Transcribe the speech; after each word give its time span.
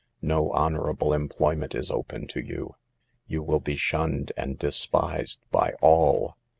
No 0.23 0.49
honorable 0.53 1.13
employment 1.13 1.75
is 1.75 1.91
open 1.91 2.25
to 2.29 2.41
you. 2.43 2.73
You 3.27 3.43
will 3.43 3.59
be 3.59 3.75
shunned 3.75 4.31
and 4.35 4.57
despised 4.57 5.41
by 5.51 5.73
all. 5.79 6.37